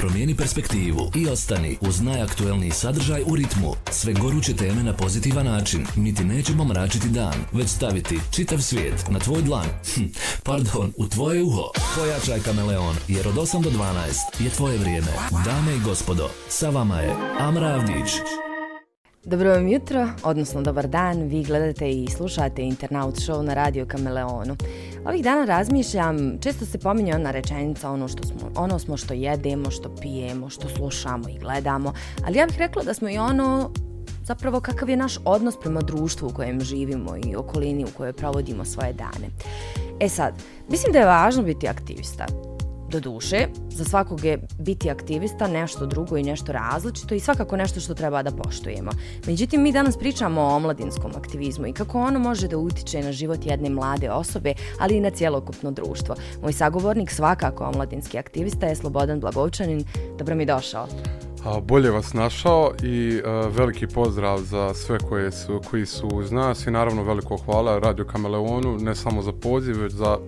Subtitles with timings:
[0.00, 3.72] Promijeni perspektivu i ostani uz najaktuelniji sadržaj u ritmu.
[3.90, 5.86] Sve goruće teme na pozitivan način.
[5.96, 9.66] Mi ti nećemo mračiti dan, već staviti čitav svijet na tvoj dlan.
[9.94, 10.04] Hm,
[10.42, 11.70] pardon, u tvoje uho.
[11.96, 15.12] Pojačaj kameleon, jer od 8 do 12 je tvoje vrijeme.
[15.44, 18.10] Dame i gospodo, sa vama je Amra Avdić.
[19.24, 24.56] Dobro vam jutro, odnosno dobar dan, vi gledate i slušate Internaut Show na Radio Kameleonu.
[25.04, 29.70] Ovih dana razmišljam, često se pominje ona rečenica, ono, što smo, ono smo što jedemo,
[29.70, 31.92] što pijemo, što slušamo i gledamo,
[32.26, 33.70] ali ja bih rekla da smo i ono
[34.24, 38.64] zapravo kakav je naš odnos prema društvu u kojem živimo i okolini u kojoj provodimo
[38.64, 39.28] svoje dane.
[40.00, 40.34] E sad,
[40.68, 42.26] mislim da je važno biti aktivista.
[42.90, 47.80] Do duše, za svakog je biti aktivista nešto drugo i nešto različito i svakako nešto
[47.80, 48.90] što treba da poštujemo.
[49.26, 53.46] Međutim, mi danas pričamo o omladinskom aktivizmu i kako ono može da utiče na život
[53.46, 56.14] jedne mlade osobe, ali i na cijelokupno društvo.
[56.42, 59.84] Moj sagovornik svakako omladinski aktivista je Slobodan Blagovčanin.
[60.18, 60.86] Dobro mi došao.
[61.44, 66.32] A, bolje vas našao i a, veliki pozdrav za sve koje su, koji su uz
[66.32, 70.18] nas i naravno veliko hvala Radio Kameleonu, ne samo za poziv, već za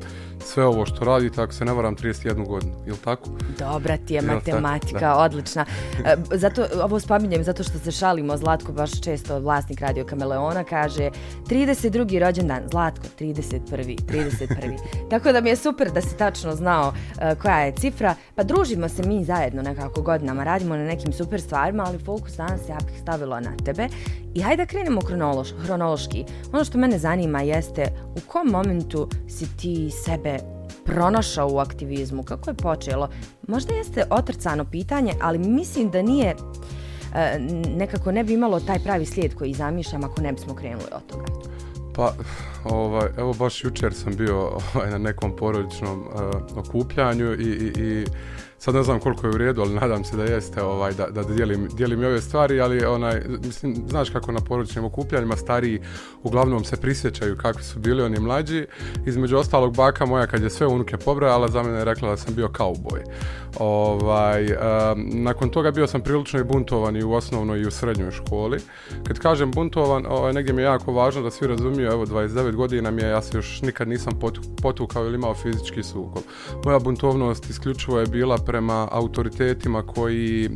[0.43, 3.31] sve ovo što radite, ako se ne varam, 31 godinu, ili tako?
[3.59, 5.65] Dobra ti je matematika, tako, odlična.
[6.05, 11.11] E, zato, ovo spominjem zato što se šalimo, Zlatko baš često, vlasnik Radio Kameleona, kaže
[11.47, 12.21] 32.
[12.21, 13.99] rođendan, Zlatko, 31.
[14.07, 14.79] 31.
[15.11, 18.15] tako da mi je super da si tačno znao uh, koja je cifra.
[18.35, 22.61] Pa družimo se mi zajedno nekako godinama, radimo na nekim super stvarima, ali fokus danas
[22.69, 23.89] ja bih stavila na tebe.
[24.35, 26.25] I hajde da krenemo kronološ, hronološki.
[26.53, 30.32] Ono što mene zanima jeste u kom momentu si ti sebe
[30.85, 32.23] pronašao u aktivizmu?
[32.23, 33.09] Kako je počelo?
[33.49, 36.35] Možda jeste otrcano pitanje, ali mislim da nije
[37.15, 37.39] e,
[37.77, 41.25] nekako ne bi imalo taj pravi slijed koji zamišljam ako ne bismo krenuli od toga.
[41.95, 42.13] Pa,
[42.65, 44.39] ovaj, evo baš jučer sam bio
[44.75, 48.07] ovaj, na nekom porodičnom uh, okupljanju i, i, i
[48.65, 51.23] sad ne znam koliko je u redu, ali nadam se da jeste ovaj, da, da
[51.23, 55.81] dijelim, dijelim i ove stvari, ali onaj, mislim, znaš kako na porodičnim okupljanjima stariji
[56.23, 58.67] uglavnom se prisjećaju kakvi su bili oni mlađi.
[59.07, 62.35] Između ostalog, baka moja kad je sve unuke pobrojala, za mene je rekla da sam
[62.35, 63.01] bio kauboj.
[63.59, 68.11] Ovaj, um, nakon toga bio sam prilično i buntovan i u osnovnoj i u srednjoj
[68.11, 68.59] školi.
[69.07, 72.91] Kad kažem buntovan, ovaj, negdje mi je jako važno da svi razumiju, evo 29 godina
[72.91, 74.13] mi je, ja se još nikad nisam
[74.63, 76.23] potukao ili imao fizički sukob.
[76.65, 80.51] Moja buntovnost isključivo je bila prema autoritetima koji, e,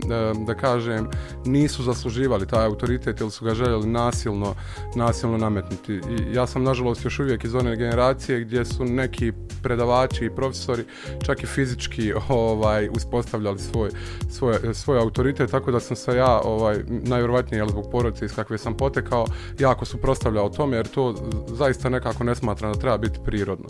[0.47, 1.09] da kažem,
[1.45, 4.55] nisu zasluživali taj autoritet ili su ga željeli nasilno,
[4.95, 5.93] nasilno nametnuti.
[5.93, 10.85] I ja sam, nažalost, još uvijek iz one generacije gdje su neki predavači i profesori
[11.23, 13.91] čak i fizički ovaj uspostavljali svoj,
[14.31, 18.59] svoj, svoj autoritet, tako da sam se ja ovaj, najvjerovatnije jel, zbog porodice iz kakve
[18.59, 19.27] sam potekao,
[19.59, 21.15] jako suprostavljao tome, jer to
[21.49, 23.67] zaista nekako ne smatram da treba biti prirodno.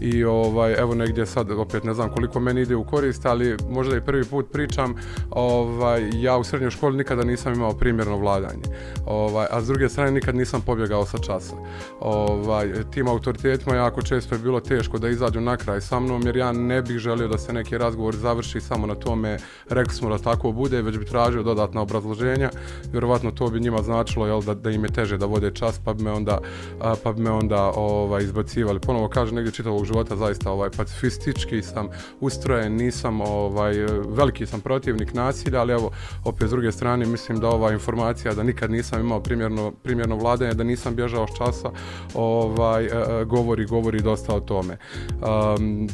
[0.00, 3.96] I ovaj, evo negdje sad, opet ne znam koliko meni ide u korist, ali možda
[3.96, 4.94] i prvi put pričam,
[5.30, 8.62] ovaj, ja u srednjoj školi nikada nisam imao primjerno vladanje.
[9.06, 11.56] Ovaj, a s druge strane nikad nisam pobjegao sa časa.
[12.00, 16.36] Ovaj, tim autoritetima jako često je bilo teško da izađu na kraj sa mnom, jer
[16.36, 19.38] ja ne bih želio da se neki razgovor završi samo na tome,
[19.68, 22.50] rekli smo da tako bude, već bi tražio dodatna obrazloženja.
[22.92, 25.94] Vjerovatno to bi njima značilo jel, da, da im je teže da vode čas, pa
[25.94, 26.38] bi me onda,
[26.80, 28.80] a, pa bi me onda ovaj, izbacivali.
[28.80, 31.88] Ponovo kažem, negdje čitavog života zaista ovaj, pacifistički sam
[32.20, 35.90] ustrojen, nisam ovaj, ovaj, e, veliki sam protivnik nasilja, ali evo,
[36.24, 40.54] opet s druge strane, mislim da ova informacija da nikad nisam imao primjerno, primjerno vladanje,
[40.54, 41.70] da nisam bježao s časa,
[42.14, 44.76] ovaj, e, e, govori, govori dosta o tome.
[45.10, 45.88] Um,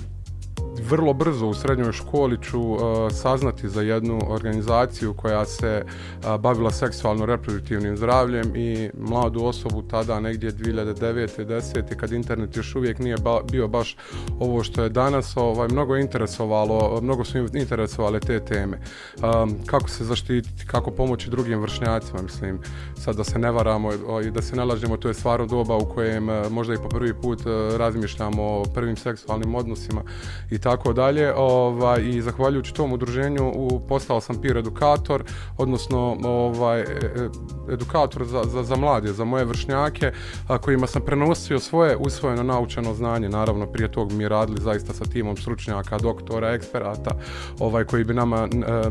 [0.81, 6.71] vrlo brzo u srednjoj školi ću uh, saznati za jednu organizaciju koja se uh, bavila
[6.71, 11.45] seksualno reproduktivnim zdravljem i mladu osobu tada negdje 2009.
[11.47, 11.97] 10.
[11.97, 13.97] kad internet još uvijek nije ba bio baš
[14.41, 18.81] ovo što je danas, ovaj, mnogo interesovalo, mnogo su interesovale te teme.
[19.17, 22.61] Um, kako se zaštititi, kako pomoći drugim vršnjacima, mislim,
[22.97, 23.91] sad da se ne varamo
[24.27, 26.89] i da se ne lažemo, to je stvarno doba u kojem uh, možda i po
[26.89, 30.03] prvi put uh, razmišljamo o prvim seksualnim odnosima
[30.51, 31.35] i tako dalje.
[31.37, 35.25] Ovaj i zahvaljujući tom udruženju u postao sam peer edukator,
[35.59, 37.29] odnosno ovaj e, e,
[37.73, 40.13] edukator za, za, za mlade, za moje vršnjake,
[40.49, 43.29] a, kojima sam prenosio svoje usvojeno naučeno znanje.
[43.29, 47.11] Naravno prije tog mi radili zaista sa timom stručnjaka, doktora, eksperata,
[47.59, 48.83] ovaj koji bi nama e,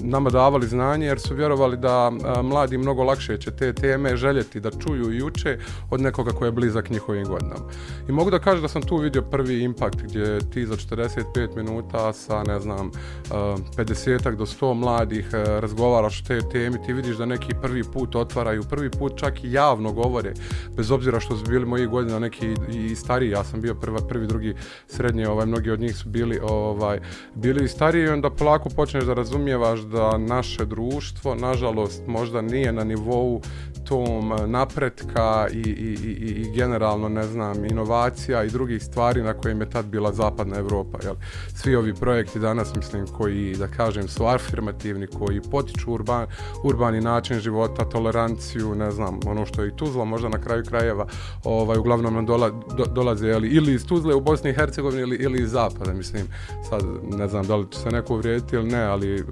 [0.00, 2.12] nama davali znanje jer su vjerovali da
[2.42, 5.58] mladi mnogo lakše će te teme željeti da čuju i uče
[5.90, 7.64] od nekoga ko je blizak njihovim godinama.
[8.08, 12.12] I mogu da kažem da sam tu vidio prvi impakt gdje ti za 45 minuta
[12.12, 12.90] sa, ne znam,
[13.30, 18.62] 50 do 100 mladih, razgovaraš o te temi, ti vidiš da neki prvi put otvaraju,
[18.70, 20.32] prvi put čak i javno govore,
[20.76, 24.26] bez obzira što su bili moji godina neki i stariji, ja sam bio prva, prvi,
[24.26, 24.54] drugi,
[24.86, 27.00] srednje, ovaj, mnogi od njih su bili, ovaj,
[27.34, 32.72] bili i stariji i onda polako počneš da razumijevaš da naše društvo, nažalost, možda nije
[32.72, 33.40] na nivou
[33.84, 39.60] tom napretka i, i, i, i generalno, ne znam, inovacija i drugih stvari na kojim
[39.60, 40.98] je tad bila zapadna Evropa.
[41.04, 41.14] Jel?
[41.54, 46.26] Svi ovi projekti danas, mislim, koji, da kažem, su afirmativni, koji potiču urban,
[46.64, 51.06] urbani način života, toleranciju, ne znam, ono što je i Tuzla, možda na kraju krajeva,
[51.44, 55.16] ovaj, uglavnom nam dola, do, dolaze jel, ili iz Tuzle u Bosni i Hercegovini ili,
[55.16, 56.26] ili iz Zapada, mislim,
[56.68, 56.82] sad
[57.18, 59.22] ne znam da li će se neko uvrijediti ili ne, ali e,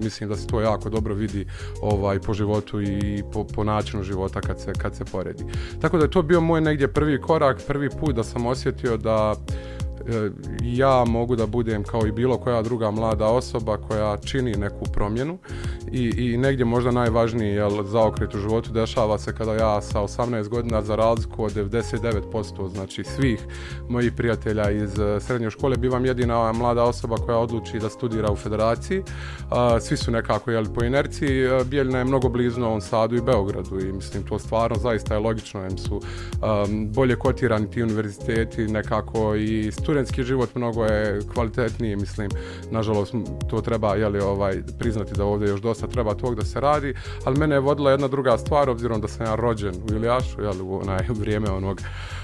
[0.00, 1.46] mislim da se to jako dobro vidi
[1.82, 5.44] ovaj po životu i po, po načinu života kad se, kad se poredi.
[5.80, 9.34] Tako da je to bio moj negdje prvi korak, prvi put da sam osjetio da
[10.08, 10.30] E,
[10.62, 15.38] ja mogu da budem kao i bilo koja druga mlada osoba koja čini neku promjenu
[15.92, 20.48] i, i negdje možda najvažniji jel, zaokret u životu dešava se kada ja sa 18
[20.48, 23.40] godina za razliku od 99% znači svih
[23.88, 28.36] mojih prijatelja iz e, srednje škole bivam jedina mlada osoba koja odluči da studira u
[28.36, 28.98] federaciji.
[28.98, 29.04] E,
[29.80, 31.44] svi su nekako jel, po inerciji.
[31.44, 35.20] E, Bijeljna je mnogo blizu Novom Sadu i Beogradu i mislim to stvarno zaista je
[35.20, 41.20] logično jer su um, bolje kotirani ti univerziteti nekako i studenti studentski život mnogo je
[41.34, 42.28] kvalitetniji, mislim,
[42.70, 43.14] nažalost
[43.50, 47.38] to treba jeli, ovaj, priznati da ovdje još dosta treba tog da se radi, ali
[47.38, 50.80] mene je vodila jedna druga stvar, obzirom da sam ja rođen u Ilijašu, jeli, u
[50.80, 51.80] onaj vrijeme onog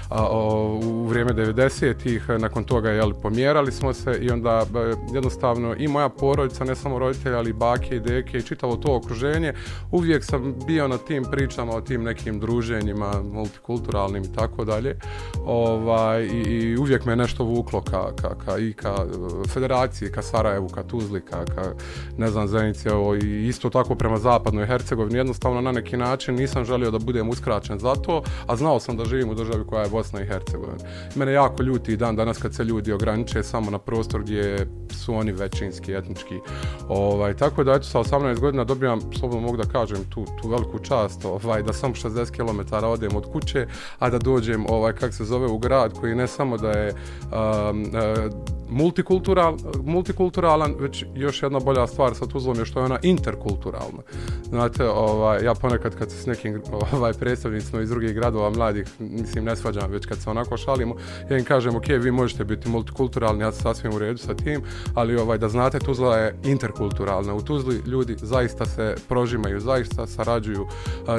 [0.09, 4.93] a, o, u vrijeme 90-ih, eh, nakon toga jel, pomjerali smo se i onda eh,
[5.13, 8.95] jednostavno i moja porodica, ne samo roditelji, ali i bake i deke i čitavo to
[8.95, 9.53] okruženje,
[9.91, 14.99] uvijek sam bio na tim pričama o tim nekim druženjima multikulturalnim i tako dalje.
[15.45, 20.21] Ovaj, i, i uvijek me nešto vuklo ka, ka, ka, i ka eh, federaciji, ka
[20.21, 21.73] Sarajevu, ka Tuzli, ka, ka
[22.17, 25.17] ne znam, Zenici, o, i isto tako prema zapadnoj Hercegovini.
[25.17, 29.05] Jednostavno na neki način nisam želio da budem uskraćen za to, a znao sam da
[29.05, 30.77] živim u državi koja je Bosna i Hercegovina.
[31.15, 35.15] Mene jako ljuti i dan danas kad se ljudi ograniče samo na prostor gdje su
[35.15, 36.39] oni većinski, etnički.
[36.87, 40.79] Ovaj, tako da, eto, sa 18 godina dobijam, slobodno mogu da kažem, tu, tu veliku
[40.79, 43.67] čast, ovaj, da sam 60 km odem od kuće,
[43.99, 47.81] a da dođem, ovaj, kak se zove, u grad koji ne samo da je um,
[47.81, 54.01] uh, multikultural, multikulturalan, već još jedna bolja stvar sa Tuzlom je što je ona interkulturalna.
[54.43, 56.61] Znate, ovaj, ja ponekad kad se s nekim
[56.91, 60.95] ovaj, predstavnicima iz drugih gradova mladih, mislim, ne svađam, već kad se onako šalimo,
[61.29, 64.61] ja im kažem, ok, vi možete biti multikulturalni, ja sam sasvim u redu sa tim,
[64.93, 67.33] ali ovaj, da znate, Tuzla je interkulturalna.
[67.33, 70.67] U Tuzli ljudi zaista se prožimaju, zaista sarađuju,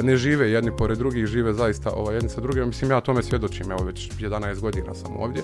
[0.03, 2.67] ne žive jedni pored drugih, žive zaista ovaj, jedni sa drugim.
[2.67, 5.43] Mislim, ja tome svjedočim, evo već 11 godina sam ovdje.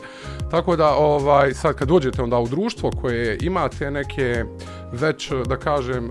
[0.52, 4.44] Tako da, ovaj, sad kad dođete onda u društvo koje imate neke
[4.92, 6.10] već, da kažem,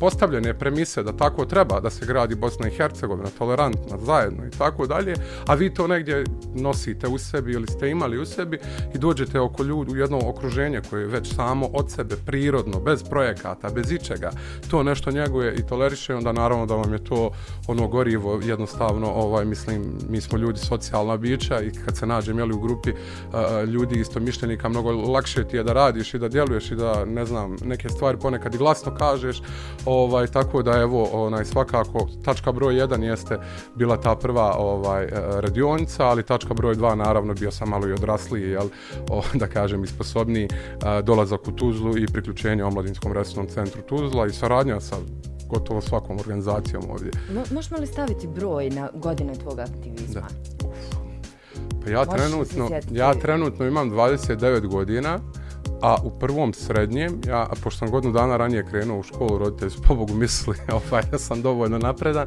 [0.00, 4.86] postavljene premise da tako treba da se gradi Bosna i Hercegovina, tolerantna, zajedno i tako
[4.86, 5.14] dalje,
[5.46, 6.24] a vi to negdje
[6.54, 8.58] nosite u sebi ili ste imali u sebi
[8.94, 13.02] i dođete oko ljudi u jedno okruženje koje je već samo od sebe prirodno, bez
[13.02, 14.30] projekata, bez ičega,
[14.70, 17.30] to nešto njeguje i toleriše, onda naravno da vam je to
[17.66, 22.54] ono gorivo jednostavno, ovaj, mislim, mi smo ljudi socijalna bića i kad se nađem jeli,
[22.54, 26.70] u grupi uh, ljudi isto mišljenika, mnogo lakše ti je da radiš i da djeluješ
[26.70, 29.42] i da, ne znam, neke stvari ponekad i glasno kažeš,
[29.84, 33.38] ovaj, tako da evo, onaj, svakako, tačka broj 1 jeste
[33.74, 37.88] bila ta prva ovaj, e, e, radionica, ali tačka broj 2 naravno bio sam malo
[37.88, 38.68] i odrasli, jel,
[39.10, 40.48] o, da kažem, i sposobni
[40.82, 44.96] a, dolazak u Tuzlu i priključenje omladinskom resursnom centru Tuzla i saradnja sa
[45.48, 47.10] gotovo svakom organizacijom ovdje.
[47.34, 50.20] Mo, možemo li staviti broj na godine tvog aktivizma?
[50.20, 50.28] Da.
[51.84, 55.18] Pa ja trenutno, ja trenutno imam 29 godina,
[55.82, 59.82] a u prvom srednjem, ja, pošto sam godinu dana ranije krenuo u školu, roditelji su
[59.82, 60.58] pobogu mislili
[60.90, 62.26] ovaj, ja sam dovoljno napredan,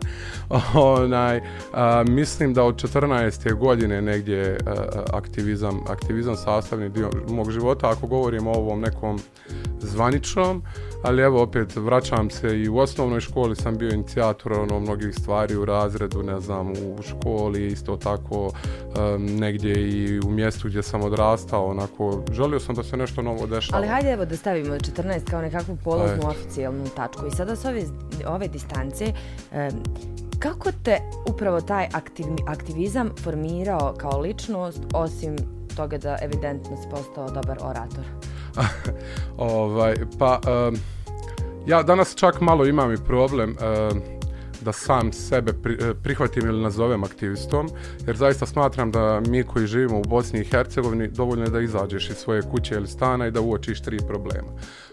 [0.73, 1.41] onaj,
[1.73, 3.53] a, mislim da od 14.
[3.53, 4.73] godine negdje a,
[5.13, 9.19] aktivizam, aktivizam sastavni dio mog života, ako govorimo o ovom nekom
[9.81, 10.63] zvaničnom,
[11.03, 15.55] ali evo opet vraćam se i u osnovnoj školi sam bio inicijator ono mnogih stvari
[15.55, 21.01] u razredu, ne znam, u školi isto tako um, negdje i u mjestu gdje sam
[21.01, 23.77] odrastao, onako želio sam da se nešto novo dešava.
[23.77, 27.83] Ali hajde evo da stavimo 14 kao nekakvu polaznu oficijalnu tačku i sada s ove,
[28.27, 29.13] ove distance
[29.51, 29.83] um,
[30.39, 30.97] kako te
[31.29, 35.35] upravo taj aktiv, aktivizam formirao kao ličnost osim
[35.75, 38.03] toga da evidentno si postao dobar orator?
[39.37, 40.75] ovaj, pa, um,
[41.67, 43.49] ja danas čak malo imam i problem.
[43.91, 44.01] Um,
[44.61, 47.69] da sam sebe pri, eh, prihvatim ili nazovem aktivistom,
[48.07, 52.09] jer zaista smatram da mi koji živimo u Bosni i Hercegovini dovoljno je da izađeš
[52.09, 54.47] iz svoje kuće ili stana i da uočiš tri problema.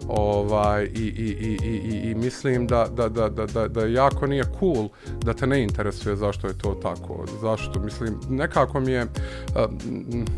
[0.08, 4.44] Ovaj, i, i, i, i, i mislim da, da, da, da, da, da jako nije
[4.60, 4.88] cool
[5.22, 7.24] da te ne interesuje zašto je to tako.
[7.40, 7.80] Zašto?
[7.80, 9.02] Mislim, nekako mi je...
[9.02, 10.28] Uh,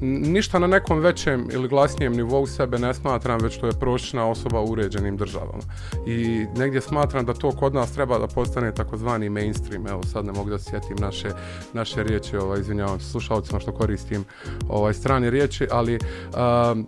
[0.00, 4.60] ništa na nekom većem ili glasnijem nivou sebe ne smatram, već to je prošćena osoba
[4.60, 5.62] u uređenim državama.
[6.06, 9.86] I negdje smatram da to kod nas treba da postane takozvani mainstream.
[9.86, 11.28] Evo sad ne mogu da sjetim naše,
[11.72, 14.24] naše riječi, ovaj, izvinjavam se slušalcima što koristim
[14.68, 16.86] ovaj, strane riječi, ali um,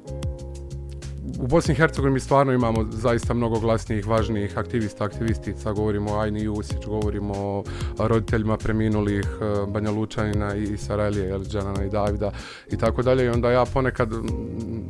[1.39, 6.43] u Bosni i Hercegovini stvarno imamo zaista mnogo glasnijih, važnijih aktivista, aktivistica, govorimo o Ajni
[6.43, 7.65] Jusić, govorimo o
[7.99, 12.31] roditeljima preminulih e, Banja Lučanina i Sarajlije, Elđanana i Davida
[12.71, 13.25] i tako dalje.
[13.25, 14.09] I onda ja ponekad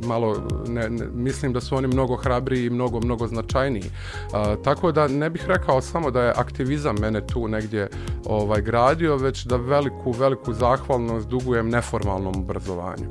[0.03, 3.91] malo ne, ne, mislim da su oni mnogo hrabriji i mnogo, mnogo značajniji.
[4.33, 7.89] A, tako da ne bih rekao samo da je aktivizam mene tu negdje
[8.25, 13.09] ovaj gradio, već da veliku, veliku zahvalnost dugujem neformalnom obrazovanju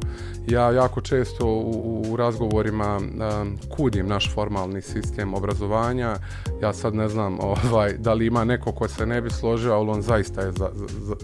[0.50, 6.16] ja jako često u, u razgovorima um, kudim naš formalni sistem obrazovanja.
[6.62, 9.90] Ja sad ne znam ovaj, da li ima neko ko se ne bi složio, ali
[9.90, 11.14] on zaista je za, za,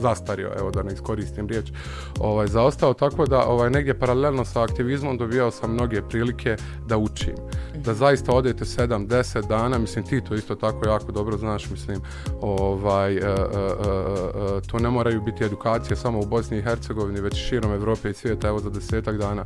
[0.00, 1.72] zastario, evo da ne iskoristim riječ,
[2.20, 7.34] ovaj, zaostao, tako da ovaj, negdje paralelno sa aktivizmom dobijao sam mnoge prilike da učim.
[7.84, 12.00] Da zaista odete 7-10 dana, mislim ti to isto tako jako dobro znaš, mislim,
[12.40, 13.36] ovaj, e e, e, e,
[14.56, 18.14] e, to ne moraju biti edukacije samo u Bosni i Hercegovini, već širom Evrope i
[18.14, 19.44] svijeta, evo za desetak dana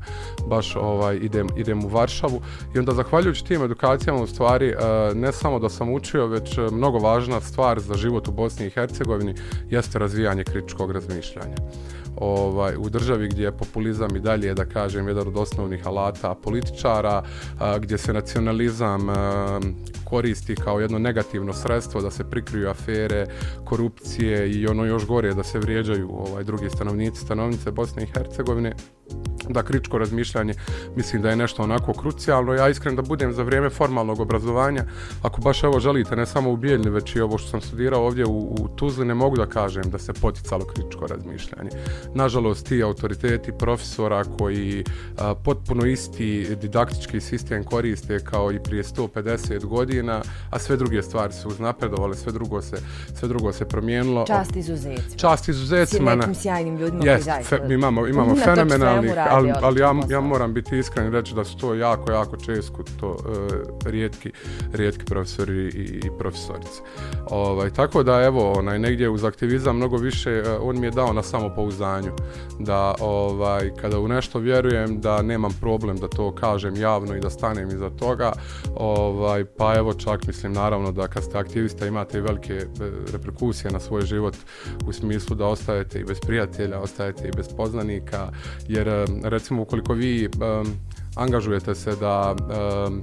[0.48, 2.40] baš ovaj, idem, idem u Varšavu
[2.74, 4.74] i onda zahvaljujući tim edukacijama u stvari e,
[5.14, 9.34] ne samo da sam učio, već mnogo važna stvar za život u Bosni i Hercegovini
[9.70, 11.56] jeste razvijanje kritičkog razmišljanja.
[12.16, 17.22] Ovaj, u državi gdje je populizam i dalje, da kažem, jedan od osnovnih alata političara,
[17.58, 19.60] a, gdje se nacionalizam a,
[20.04, 23.26] koristi kao jedno negativno sredstvo da se prikriju afere,
[23.64, 28.74] korupcije i ono još gore da se vrijeđaju ovaj, drugi stanovnici, stanovnice Bosne i Hercegovine,
[29.48, 30.54] da kritičko razmišljanje
[30.96, 32.54] mislim da je nešto onako krucijalno.
[32.54, 34.84] Ja iskren da budem za vrijeme formalnog obrazovanja,
[35.22, 38.26] ako baš evo želite, ne samo u Bijeljni, već i ovo što sam studirao ovdje
[38.26, 41.70] u, u Tuzli, ne mogu da kažem da se poticalo kritičko razmišljanje.
[42.14, 44.84] Nažalost, ti autoriteti profesora koji
[45.18, 51.32] a, potpuno isti didaktički sistem koriste kao i prije 150 godina, a sve druge stvari
[51.32, 52.76] su uznapredovale, sve drugo se,
[53.14, 54.26] sve drugo se promijenilo.
[54.26, 55.16] Čast izuzecima.
[55.16, 56.12] Čast izuzecima.
[56.12, 57.56] S nekim sjajnim ljudima yes, koji zaista.
[57.56, 58.34] Fe, imamo, imamo
[59.02, 62.36] fenomenalnih, ali, ali ja, ja moram biti iskren i reći da su to jako, jako
[62.36, 64.32] česko to uh, rijetki,
[64.72, 66.82] rijetki profesori i, i profesorice.
[67.30, 71.12] Ovaj, tako da, evo, onaj, negdje uz aktivizam mnogo više, uh, on mi je dao
[71.12, 72.12] na samopouzdanju
[72.58, 77.30] da ovaj, kada u nešto vjerujem da nemam problem da to kažem javno i da
[77.30, 78.32] stanem iza toga,
[78.76, 82.66] ovaj, pa evo čak mislim naravno da kad ste aktivista imate velike e,
[83.12, 84.34] reperkusije na svoj život
[84.86, 88.28] u smislu da ostajete i bez prijatelja, ostajete i bez poznanika,
[88.68, 90.66] jer Eh, recimo ukoliko vi um,
[91.16, 92.34] angažujete se da
[92.86, 93.02] um,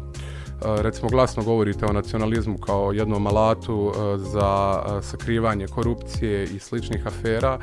[0.82, 7.60] recimo glasno govorite o nacionalizmu kao jednom alatu za sakrivanje korupcije i sličnih afera,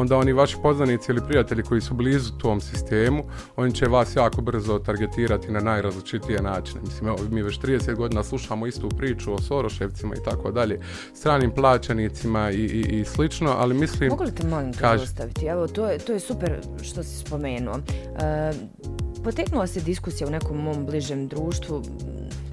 [0.00, 3.24] onda oni vaši poznanici ili prijatelji koji su blizu tom sistemu,
[3.56, 6.80] oni će vas jako brzo targetirati na najrazličitije načine.
[6.80, 10.80] Mislim, evo, mi već 30 godina slušamo istu priču o Soroševcima i tako dalje,
[11.14, 14.10] stranim plaćanicima i, i, i slično, ali mislim...
[14.10, 15.46] Mogu li te molim te ostaviti?
[15.46, 17.74] Evo, to je, to je super što si spomenuo.
[17.74, 18.52] E,
[19.24, 21.82] poteknula se diskusija u nekom mom bližem društvu,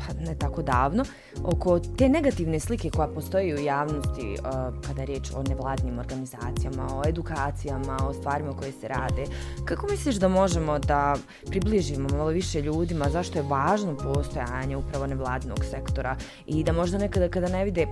[0.08, 1.06] pa ne tako davno,
[1.44, 6.88] oko te negativne slike koja postoji u javnosti uh, kada je riječ o nevladnim organizacijama,
[6.94, 9.24] o edukacijama, o stvarima koje se rade.
[9.66, 15.66] Kako misliš da možemo da približimo malo više ljudima zašto je važno postojanje upravo nevladnog
[15.72, 17.88] sektora i da možda nekada kada ne vide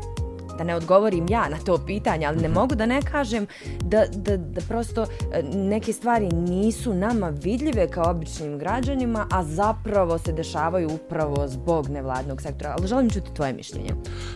[0.57, 2.60] da ne odgovorim ja na to pitanje, ali ne mhm.
[2.60, 3.48] mogu da ne kažem
[3.81, 10.17] da, da, da prosto e, neke stvari nisu nama vidljive kao običnim građanima, a zapravo
[10.17, 12.75] se dešavaju upravo zbog nevladnog sektora.
[12.77, 13.93] Ali želim čuti tvoje mišljenje.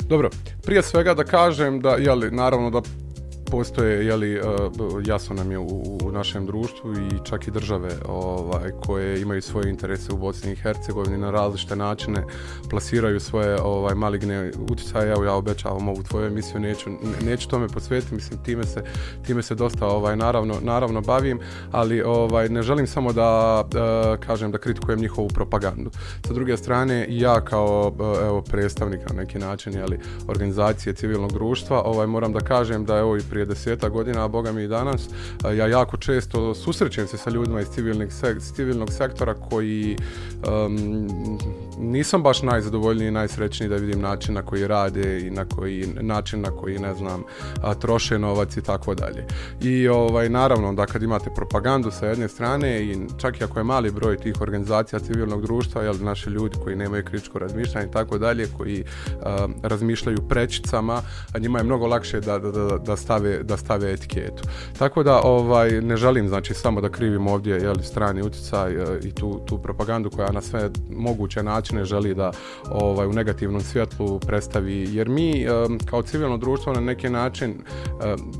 [0.09, 0.29] Dobro,
[0.63, 2.81] prije svega da kažem da, jeli, naravno da
[3.51, 4.41] postoje, jeli, e,
[5.05, 9.69] jasno nam je u, u našem društvu i čak i države ovaj, koje imaju svoje
[9.69, 12.23] interese u Bosni i Hercegovini na različite načine
[12.69, 15.11] plasiraju svoje ovaj, maligne utjecaje.
[15.11, 16.89] Evo ja obećavam ovu tvoju emisiju, neću,
[17.25, 18.83] neću tome posvetiti, mislim time se,
[19.25, 21.39] time se dosta ovaj, naravno, naravno bavim,
[21.71, 25.89] ali ovaj, ne želim samo da e, kažem da kritikujem njihovu propagandu.
[26.27, 31.81] Sa druge strane, ja kao e, evo, predstavnik na neki način jeli, organizacije civilnog društva,
[31.83, 34.67] ovaj, moram da kažem da je ovo i prije deseta godina, a boga mi i
[34.67, 35.09] danas,
[35.43, 38.09] ja jako često susrećem se sa ljudima iz civilnog,
[38.55, 39.97] civilnog sektora koji
[40.67, 41.07] um,
[41.79, 46.41] nisam baš najzadovoljniji i najsrećniji da vidim način na koji rade i na koji način
[46.41, 47.23] na koji ne znam
[47.61, 49.25] a, troše novac i tako dalje.
[49.61, 53.63] I ovaj naravno da kad imate propagandu sa jedne strane i čak i ako je
[53.63, 58.17] mali broj tih organizacija civilnog društva, jel naši ljudi koji nemaju kritičko razmišljanje i tako
[58.17, 58.83] dalje, koji
[59.21, 61.01] a, razmišljaju prečicama,
[61.33, 64.43] a njima je mnogo lakše da, da, da, da stave da stave etiketu.
[64.79, 68.99] Tako da ovaj ne želim znači samo da krivim ovdje je li strani utjecaj e,
[69.03, 72.31] i tu tu propagandu koja na sve moguće načine ne želi da
[72.71, 75.47] ovaj u negativnom svjetlu predstavi jer mi
[75.85, 77.53] kao civilno društvo na neki način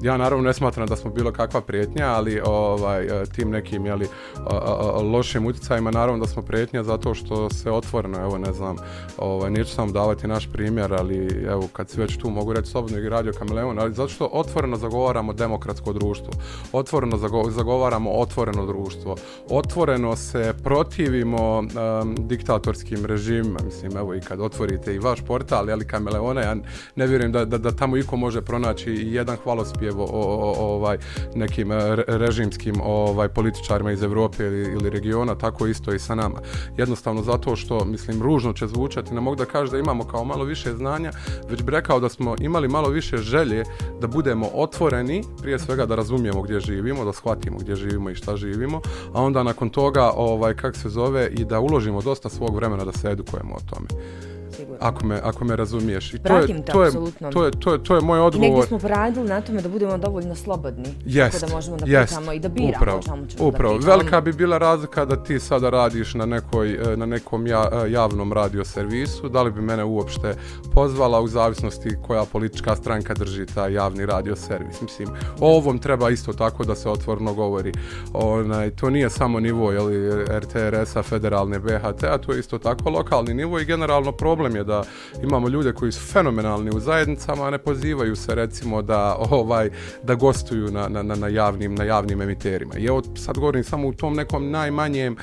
[0.02, 4.06] ja naravno ne smatram da smo bilo kakva prijetnja ali ovaj e, tim nekim jeli,
[4.06, 4.10] e,
[4.52, 8.76] e, lošim utjecajima naravno da smo prijetnja zato što se otvoreno evo ne znam
[9.18, 12.98] ovaj neću samo davati naš primjer ali evo kad se već tu mogu reći slobodno
[12.98, 16.34] i radio Kameleon ali zato što otvoreno zagovaramo demokratsko društvo
[16.72, 17.18] otvoreno
[17.50, 19.16] zagovaramo otvoreno društvo
[19.50, 25.70] otvoreno se protivimo um, diktatorskim režimima, režim, mislim, evo i kad otvorite i vaš portal,
[25.70, 26.56] ali Kameleona, ja
[26.96, 30.98] ne vjerujem da, da, da tamo iko može pronaći jedan hvalospjev o, o, o ovaj,
[31.36, 36.40] nekim e, režimskim ovaj političarima iz Evrope ili, ili regiona, tako isto i sa nama.
[36.78, 40.44] Jednostavno zato što, mislim, ružno će zvučati, ne mogu da kažem da imamo kao malo
[40.44, 41.12] više znanja,
[41.50, 43.64] već bi rekao da smo imali malo više želje
[44.02, 48.36] da budemo otvoreni, prije svega da razumijemo gdje živimo, da shvatimo gdje živimo i šta
[48.38, 48.82] živimo,
[49.14, 52.92] a onda nakon toga, ovaj, kak se zove, i da uložimo dosta svog vremena da
[52.92, 54.37] se edukujemo o tome sigurno.
[54.80, 56.14] Ako me, ako me razumiješ.
[56.14, 56.92] I to je, to, je,
[57.32, 58.48] to, je, to, je, to je moj odgovor.
[58.48, 60.86] I negdje smo poradili na tome da budemo dovoljno slobodni.
[61.06, 61.40] Jest.
[61.40, 62.10] Tako da možemo da jest.
[62.10, 63.78] pitamo i da biramo upravo, čemu ćemo upravo.
[63.78, 67.70] da Velika bi bila razlika da ti sada radiš na, nekoj, e, na nekom ja,
[67.72, 69.30] e, javnom radio servisu.
[69.30, 70.36] Da li bi mene uopšte
[70.74, 74.82] pozvala u zavisnosti koja politička stranka drži ta javni radio servis.
[74.82, 77.72] Mislim, o ovom treba isto tako da se otvorno govori.
[78.14, 83.60] Onaj, to nije samo nivo jeli, RTRS-a, federalne BHT-a, to je isto tako lokalni nivo
[83.60, 84.84] i generalno problem je da
[85.24, 89.70] imamo ljude koji su fenomenalni u zajednicama, a ne pozivaju se recimo da ovaj
[90.04, 92.78] da gostuju na, na, na, javnim, na javnim emiterima.
[92.78, 95.16] I evo sad govorim samo u tom nekom najmanjem,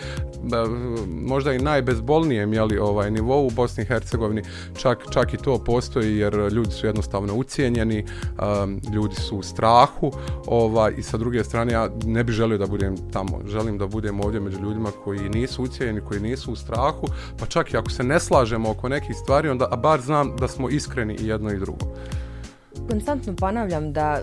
[1.09, 4.43] možda i najbezbolnijem jeli, ovaj, nivou u Bosni i Hercegovini,
[4.77, 10.13] čak, čak i to postoji jer ljudi su jednostavno ucijenjeni, um, ljudi su u strahu
[10.47, 14.21] ovaj, i sa druge strane ja ne bih želio da budem tamo, želim da budem
[14.21, 17.07] ovdje među ljudima koji nisu ucijenjeni, koji nisu u strahu,
[17.39, 20.49] pa čak i ako se ne slažemo oko nekih stvari, onda a bar znam da
[20.49, 21.87] smo iskreni i jedno i drugo.
[22.91, 24.21] Konstantno ponavljam da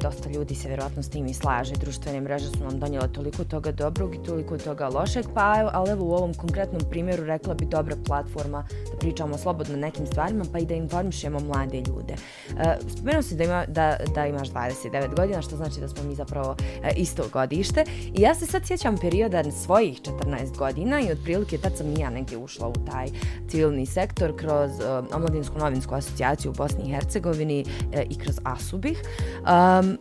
[0.00, 1.74] dosta ljudi se vjerojatno s tim i slaže.
[1.74, 6.04] Društvene mreže su nam donijele toliko toga dobrog i toliko toga lošeg, pa ali evo
[6.04, 10.66] u ovom konkretnom primjeru rekla bi dobra platforma da pričamo slobodno nekim stvarima, pa i
[10.66, 12.14] da informišemo mlade ljude.
[12.58, 16.14] E, spomenuo si da, ima, da, da imaš 29 godina, što znači da smo mi
[16.14, 17.84] zapravo e, isto godište.
[18.14, 22.10] I ja se sad sjećam perioda svojih 14 godina i otprilike tad sam i ja
[22.10, 23.06] negdje ušla u taj
[23.48, 28.98] civilni sektor kroz e, Omladinsku novinsku asocijaciju u Bosni i Hercegovini e, i kroz Asubih.
[28.98, 29.98] E, Um,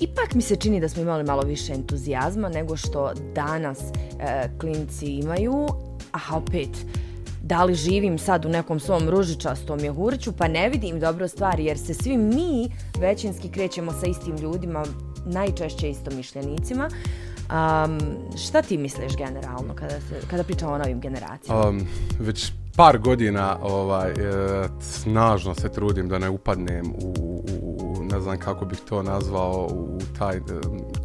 [0.00, 5.06] ipak mi se čini da smo imali malo više entuzijazma nego što danas e, klinci
[5.06, 5.66] imaju,
[6.12, 6.86] a opet,
[7.42, 11.78] da li živim sad u nekom svom ružičastom jahurću, pa ne vidim dobro stvari, jer
[11.78, 14.84] se svi mi većinski krećemo sa istim ljudima,
[15.26, 16.88] najčešće isto mišljenicima.
[16.88, 17.98] Um,
[18.46, 21.68] šta ti misliš generalno kada, se, kada pričamo o novim generacijama?
[21.68, 21.86] Um,
[22.18, 24.14] već par godina ovaj e,
[24.80, 27.93] snažno se trudim da ne upadnem u, u, u
[28.24, 30.40] znam kako bih to nazvao u taj,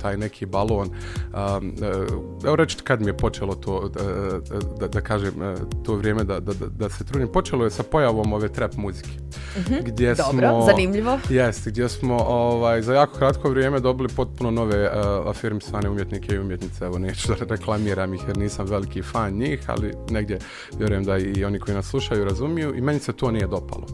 [0.01, 1.73] taj neki balon um,
[2.45, 4.03] evo reći kad mi je počelo to da,
[4.79, 5.33] da, da kažem
[5.83, 9.59] to vrijeme da, da, da se trudim počelo je sa pojavom ove trap muzike mm
[9.59, 9.81] -hmm.
[9.85, 14.89] gdje Dobro, smo zanimljivo jest gdje smo ovaj za jako kratko vrijeme dobili potpuno nove
[14.89, 19.59] uh, afirmisane umjetnike i umjetnice evo neću da reklamiram ih jer nisam veliki fan njih
[19.67, 20.39] ali negdje
[20.77, 23.85] vjerujem da i oni koji nas slušaju razumiju i meni se to nije dopalo.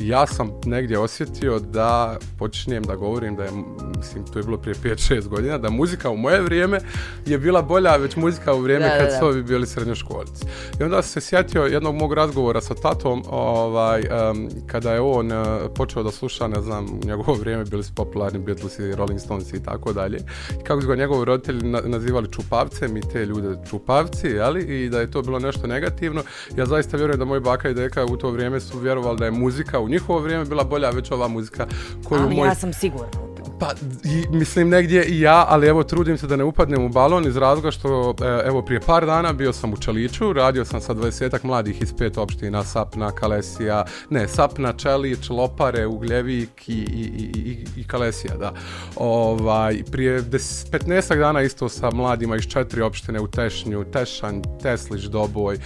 [0.00, 3.50] Ja sam negdje osjetio da počinjem da govorim da je,
[3.96, 6.80] mislim, to je bilo prije 5-6 godina, da muzika u moje vrijeme
[7.26, 10.44] je bila bolja, već muzika u vrijeme da, kad su ovi bili srednjoškolici.
[10.80, 15.46] I onda se sjetio jednog mog razgovora sa tatom, ovaj, um, kada je on uh,
[15.74, 19.52] počeo da sluša, ne znam, u njegovo vrijeme bili su popularni Beatles i Rolling Stones
[19.52, 20.18] i tako dalje.
[20.60, 24.84] I kako su ga njegovi roditelji na, nazivali čupavcem i te ljude čupavci, jeli?
[24.84, 26.22] I da je to bilo nešto negativno.
[26.56, 29.30] Ja zaista vjerujem da moj baka i deka u to vrijeme su vjerovali da je
[29.30, 31.66] muzika u njihovo vrijeme bila bolja već ova muzika
[32.04, 32.48] koju Ali moj...
[32.48, 33.27] ja sam sigurna u.
[33.60, 33.70] Pa,
[34.04, 37.36] i, mislim negdje i ja, ali evo trudim se da ne upadnem u balon iz
[37.36, 41.44] razloga što e, evo prije par dana bio sam u Čeliću, radio sam sa 20
[41.44, 47.58] mladih iz pet opština, Sapna, Kalesija, ne, Sapna, Čelić, Lopare, Ugljevik i, i, i, i
[47.76, 48.52] i Kalesija, da.
[48.96, 55.54] Ovaj, prije 15 dana isto sa mladima iz četiri opštine u Tešnju, Tešanj, Teslić, Doboj,
[55.54, 55.60] uh,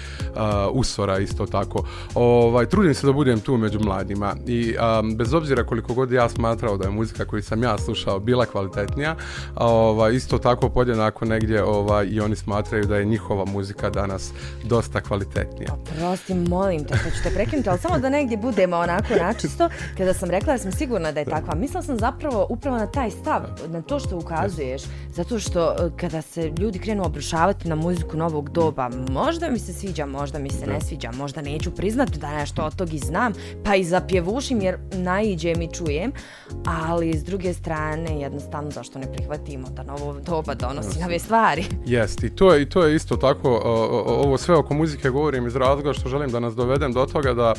[0.73, 1.87] Usora isto tako.
[2.15, 6.29] Ovaj, trudim se da budem tu među mladima i um, bez obzira koliko god ja
[6.29, 9.17] smatrao da je muzika koju sam ja slušao bila kvalitetnija,
[9.57, 14.31] ovaj, isto tako podjednako negdje ovaj, i oni smatraju da je njihova muzika danas
[14.65, 15.77] dosta kvalitetnija.
[15.99, 19.69] Prosti, molim te, što ću te prekinuti, ali samo da negdje budemo onako načisto,
[19.99, 23.11] kada sam rekla da sam sigurna da je takva, mislila sam zapravo upravo na taj
[23.11, 24.83] stav, na to što ukazuješ,
[25.15, 29.73] zato što e, kada se ljudi krenu obrušavati na muziku novog doba, možda mi se
[29.73, 33.33] sviđa, možda mi se ne sviđa, možda neću priznati da nešto od tog i znam,
[33.65, 36.13] pa i zapjevušim jer naiđe mi čujem,
[36.65, 37.72] ali s druge strane
[38.21, 41.65] jednostavno zašto ne prihvatimo da novo doba donosi nove stvari.
[41.87, 43.61] Jest, i to je, i to je isto tako,
[44.07, 47.55] ovo sve oko muzike govorim iz razloga što želim da nas dovedem do toga da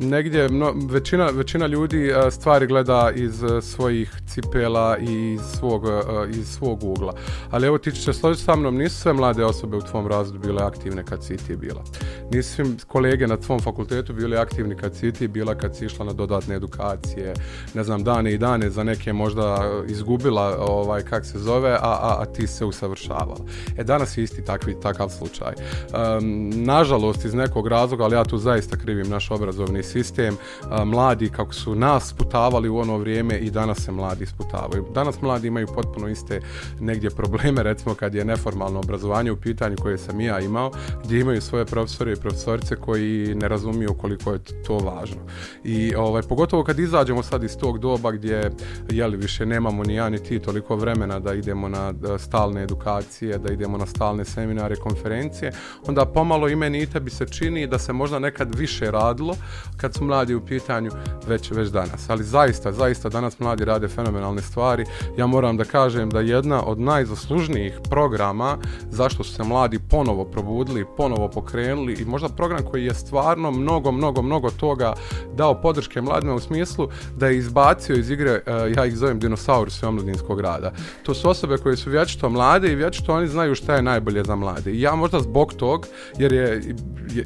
[0.00, 5.84] negdje mno, većina, većina ljudi e, stvari gleda iz e, svojih cipela i iz svog,
[5.86, 5.90] e,
[6.30, 7.12] iz svog ugla.
[7.50, 10.62] Ali evo ti će složiti sa mnom, nisu sve mlade osobe u tvom razredu bile
[10.62, 11.84] aktivne kad si ti bila.
[12.30, 16.04] Nisu svi kolege na tvom fakultetu bili aktivni kad si ti bila, kad si išla
[16.04, 17.34] na dodatne edukacije,
[17.74, 22.16] ne znam, dane i dane za neke možda izgubila, ovaj, kak se zove, a, a,
[22.20, 23.36] a ti se usavršavala.
[23.76, 25.52] E, danas je isti takvi, takav slučaj.
[25.52, 30.36] Um, nažalost, iz nekog razloga, ali ja tu zaista krivim naš obrazovni sistem,
[30.70, 34.86] a, mladi kako su nas sputavali u ono vrijeme i danas se mladi sputavaju.
[34.94, 36.40] Danas mladi imaju potpuno iste
[36.80, 40.70] negdje probleme, recimo kad je neformalno obrazovanje u pitanju koje sam ja imao,
[41.04, 45.20] gdje imaju svoje profesore i profesorice koji ne razumiju koliko je to važno.
[45.64, 48.50] I ovaj, pogotovo kad izađemo sad iz tog doba gdje
[48.90, 53.52] jeli, više nemamo ni ja ni ti toliko vremena da idemo na stalne edukacije, da
[53.52, 55.52] idemo na stalne seminare, konferencije,
[55.86, 59.34] onda pomalo i meni i tebi se čini da se možda nekad više radilo
[59.76, 60.90] kad su mladi u pitanju
[61.26, 62.10] već, već danas.
[62.10, 64.84] Ali zaista, zaista danas mladi rade fenomenalne stvari.
[65.16, 68.58] Ja moram da kažem da jedna od najzaslužnijih programa
[68.90, 73.92] zašto su se mladi ponovo probudili, ponovo pokrenuli i možda program koji je stvarno mnogo,
[73.92, 74.94] mnogo, mnogo toga
[75.34, 79.82] dao podrške mladima u smislu da je izbacio iz igre, e, ja ih zovem dinosaurus
[79.82, 80.72] omladinskog rada.
[81.02, 84.36] To su osobe koje su vječito mlade i vječito oni znaju šta je najbolje za
[84.36, 84.70] mlade.
[84.70, 85.86] I ja možda zbog tog,
[86.18, 86.74] jer, je,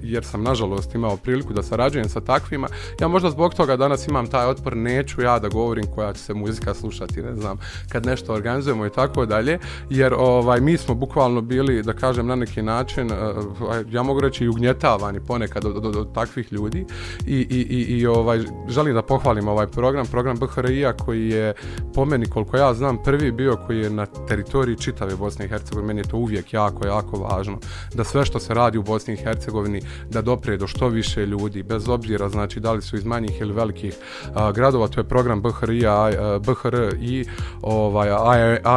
[0.02, 2.68] jer sam nažalost imao priliku da sarađujem sa takvim takvima.
[3.00, 6.34] Ja možda zbog toga danas imam taj otpor, neću ja da govorim koja će se
[6.34, 9.58] muzika slušati, ne znam, kad nešto organizujemo i tako dalje,
[9.90, 13.16] jer ovaj mi smo bukvalno bili, da kažem, na neki način, eh,
[13.60, 16.86] ovaj, ja mogu reći i ugnjetavani ponekad od, od, od takvih ljudi
[17.26, 21.54] i, i, i, i ovaj, želim da pohvalim ovaj program, program BHRI-a koji je
[21.94, 25.86] po meni, koliko ja znam, prvi bio koji je na teritoriji čitave Bosne i Hercegovine,
[25.86, 27.58] meni je to uvijek jako, jako važno,
[27.94, 31.62] da sve što se radi u Bosni i Hercegovini, da dopre do što više ljudi,
[31.62, 33.94] bez obzira, znači da li su iz manjih ili velikih
[34.34, 37.24] a, gradova, to je program BHRI, a, BHR i
[37.62, 38.08] ovaj,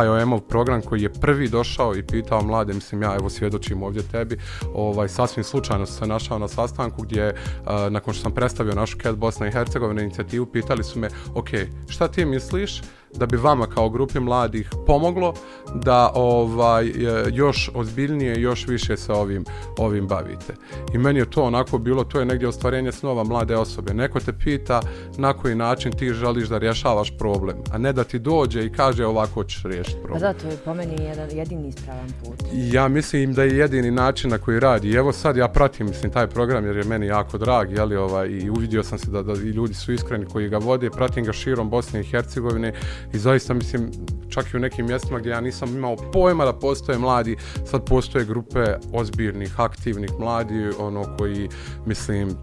[0.06, 4.38] IOM-ov program koji je prvi došao i pitao mlade, mislim ja evo svjedočim ovdje tebi,
[4.74, 7.36] ovaj, sasvim slučajno se našao na sastanku gdje
[7.66, 11.50] a, nakon što sam predstavio našu CAT Bosna i Hercegovina inicijativu, pitali su me, ok,
[11.88, 12.82] šta ti misliš
[13.16, 15.34] da bi vama kao grupi mladih pomoglo
[15.76, 16.94] da ovaj e,
[17.32, 19.46] još ozbiljnije još više se ovim
[19.78, 20.54] ovim bavite.
[20.94, 23.94] I meni je to onako bilo, to je negdje ostvarenje snova mlade osobe.
[23.94, 24.82] Neko te pita
[25.18, 29.06] na koji način ti želiš da rješavaš problem, a ne da ti dođe i kaže
[29.06, 30.22] ovako ćeš riješiti problem.
[30.22, 32.36] Pa da, to je po meni jedan jedini ispravan put.
[32.54, 34.90] Ja mislim da je jedini način na koji radi.
[34.90, 37.96] I evo sad ja pratim mislim taj program jer je meni jako drag, je li
[37.96, 41.26] ovaj i uvidio sam se da da i ljudi su iskreni koji ga vode, pratim
[41.26, 42.74] ga širom Bosne i Hercegovine
[43.14, 43.92] i zaista mislim
[44.30, 48.26] čak i u nekim mjestima gdje ja nisam imao pojma da postoje mladi, sad postoje
[48.26, 51.50] grupe ozbirnih, aktivnih mladi, ono koji
[51.86, 52.36] mislim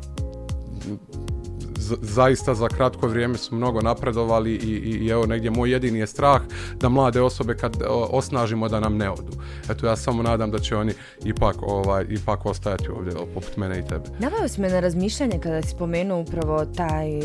[2.00, 6.06] zaista za kratko vrijeme su mnogo napredovali i, i, i evo negdje moj jedini je
[6.06, 6.40] strah
[6.74, 7.76] da mlade osobe kad
[8.10, 9.32] osnažimo da nam ne odu.
[9.70, 10.92] Eto ja samo nadam da će oni
[11.24, 14.04] ipak ovaj ipak ostajati ovdje poput mene i tebe.
[14.18, 17.20] Navao si me na razmišljanje kada si spomenuo upravo taj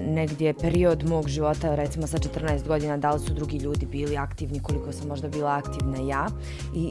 [0.00, 4.62] negdje period mog života, recimo sa 14 godina, da li su drugi ljudi bili aktivni,
[4.62, 6.26] koliko sam možda bila aktivna ja.
[6.74, 6.90] I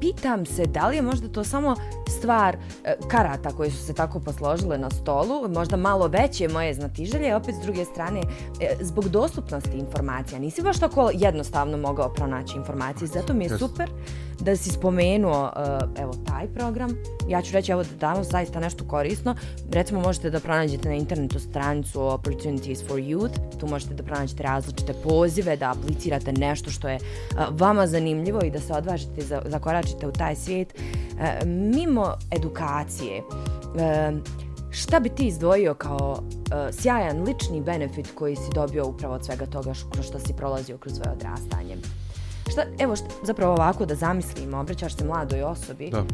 [0.00, 1.76] pitam se da li je možda to samo
[2.18, 7.36] stvar e, karata koje su se tako posložile na stolu, možda malo veće moje znatiželje,
[7.36, 8.20] opet s druge strane,
[8.60, 13.90] e, zbog dostupnosti informacija, nisi baš tako jednostavno mogao pronaći informacije, zato mi je super
[14.40, 16.90] da si spomenuo uh, evo taj program.
[17.28, 19.34] Ja ću reći evo da danas zaista nešto korisno.
[19.70, 23.58] Recimo možete da pronađete na internetu stranicu Opportunities for Youth.
[23.60, 28.50] Tu možete da pronađete različite pozive, da aplicirate nešto što je uh, vama zanimljivo i
[28.50, 30.74] da se odvažite za, zakoračite u taj svijet.
[30.74, 34.18] Uh, mimo edukacije, uh,
[34.70, 39.46] šta bi ti izdvojio kao uh, sjajan lični benefit koji si dobio upravo od svega
[39.46, 41.76] toga kroz što si prolazio kroz svoje odrastanje?
[42.52, 46.04] Šta, evo, šta, zapravo ovako da zamislimo, obraćaš se mladoj osobi Da.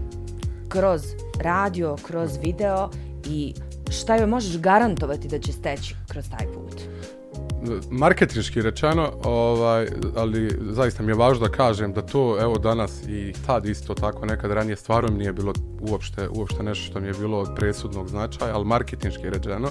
[0.68, 1.02] kroz
[1.40, 2.90] radio, kroz video
[3.26, 3.54] i
[3.90, 6.80] šta joj možeš garantovati da će steći kroz taj put?
[7.90, 13.32] marketinški rečeno, ovaj, ali zaista mi je važno da kažem da to, evo danas i
[13.46, 15.52] tad isto tako nekad ranije stvarno mi nije bilo
[15.90, 19.68] uopšte, uopšte nešto što mi je bilo od presudnog značaja, ali marketinški rečeno,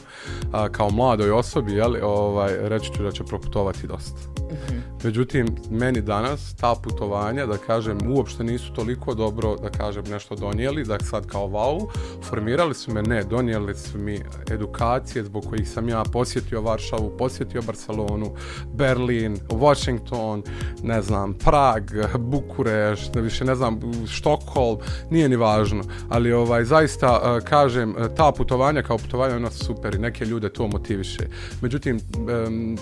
[0.51, 4.17] a, kao mladoj osobi, jeli, ovaj, reći ću da će proputovati dosta.
[4.39, 4.93] Mm -hmm.
[5.03, 10.83] Međutim, meni danas ta putovanja, da kažem, uopšte nisu toliko dobro, da kažem, nešto donijeli,
[10.83, 11.87] da sad kao wow,
[12.23, 14.19] formirali su me, ne, donijeli su mi
[14.51, 18.31] edukacije zbog kojih sam ja posjetio Varšavu, posjetio Barcelonu,
[18.73, 20.43] Berlin, Washington,
[20.83, 21.83] ne znam, Prag,
[22.17, 24.77] Bukureš, ne više ne znam, Štokholm,
[25.09, 29.65] nije ni važno, ali ovaj, zaista, e, kažem, e, ta putovanja kao putovanja, ona su
[29.65, 31.27] super i neke ljude to motiviše.
[31.61, 31.99] Međutim,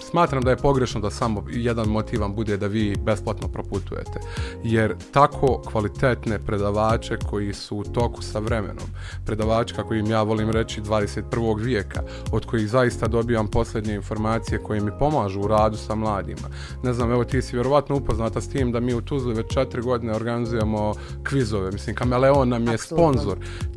[0.10, 4.20] smatram da je pogrešno da samo jedan motiv vam bude da vi besplatno proputujete.
[4.64, 8.88] Jer tako kvalitetne predavače koji su u toku sa vremenom,
[9.26, 11.64] predavači kako im ja volim reći 21.
[11.64, 16.48] vijeka, od kojih zaista dobijam posljednje informacije koje mi pomažu u radu sa mladima.
[16.84, 19.82] Ne znam, evo ti si vjerovatno upoznata s tim da mi u Tuzli već četiri
[19.82, 20.94] godine organizujemo
[21.30, 21.72] kvizove.
[21.72, 23.11] Mislim, Kameleon nam je sponsor.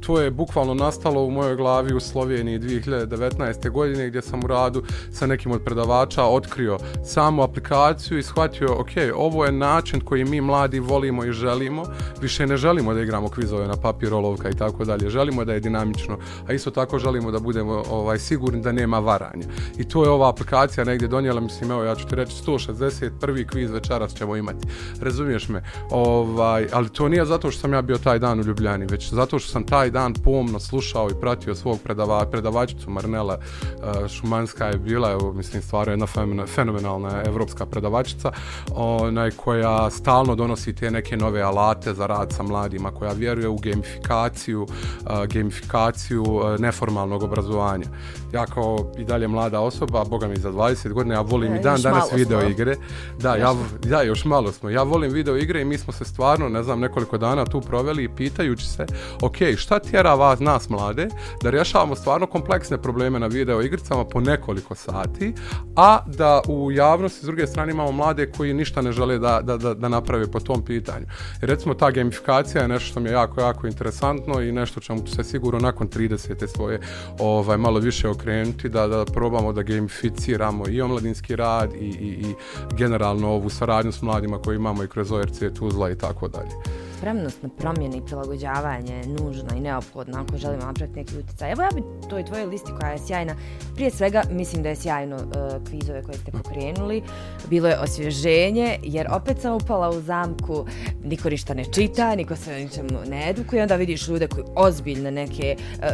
[0.01, 3.71] To je bukvalno nastalo u mojoj glavi u Sloveniji 2019.
[3.71, 8.91] godine gdje sam u radu sa nekim od predavača otkrio samu aplikaciju i shvatio, ok,
[9.15, 11.83] ovo je način koji mi mladi volimo i želimo,
[12.21, 15.61] više ne želimo da igramo kvizove na papir, olovka i tako dalje, želimo da je
[15.61, 16.19] dinamično,
[16.49, 19.47] a isto tako želimo da budemo ovaj sigurni da nema varanja.
[19.79, 23.49] I to je ova aplikacija negdje donijela, mislim, evo, ja ću ti reći 161.
[23.51, 24.67] kviz večeras ćemo imati.
[25.01, 25.63] Razumiješ me?
[25.91, 29.24] Ovaj, ali to nije zato što sam ja bio taj dan u Ljubljani, već zato
[29.27, 34.79] što sam taj dan pomno slušao i pratio svog predava, predavačicu Marnela uh, Šumanska je
[34.79, 38.33] bila, evo, mislim, stvarno jedna fenomenalna evropska predavačica
[38.75, 43.59] onaj, koja stalno donosi te neke nove alate za rad sa mladima, koja vjeruje u
[43.59, 47.87] gamifikaciju, uh, gamifikaciju uh, neformalnog obrazovanja.
[48.33, 51.63] Ja kao i dalje mlada osoba, boga mi za 20 godina, ja volim e, i
[51.63, 52.51] dan danas video smo.
[52.51, 52.77] igre.
[53.19, 53.55] Da, ja,
[53.89, 54.71] ja, još malo smo.
[54.71, 58.09] Ja volim video igre i mi smo se stvarno, ne znam, nekoliko dana tu proveli
[58.09, 58.87] pitajući se,
[59.23, 61.09] ok, šta tjera vas, nas mlade,
[61.43, 65.35] da rješavamo stvarno kompleksne probleme na video igricama po nekoliko sati,
[65.77, 69.57] a da u javnosti s druge strane imamo mlade koji ništa ne žele da, da,
[69.57, 71.07] da, da naprave po tom pitanju.
[71.43, 75.07] I recimo ta gamifikacija je nešto što mi je jako, jako interesantno i nešto čemu
[75.07, 76.47] ću se sigurno nakon 30.
[76.47, 76.81] svoje
[77.19, 82.35] ovaj, malo više okrenuti da, da probamo da gamificiramo i omladinski rad i, i, i
[82.77, 87.43] generalno ovu saradnju s mladima koji imamo i kroz ORC Tuzla i tako dalje spremnost
[87.43, 91.53] na promjene i prilagođavanje je nužna i neophodna ako želimo napraviti neki utjecaj.
[91.53, 93.35] Evo ja bi toj tvojoj listi koja je sjajna.
[93.75, 97.03] Prije svega mislim da je sjajno uh, kvizove koje ste pokrenuli.
[97.51, 100.67] Bilo je osvježenje jer opet sam upala u zamku.
[101.05, 103.63] Niko ništa ne čita, niko se ničem ne edukuje.
[103.63, 105.85] Onda vidiš ljude koji ozbiljne neke uh,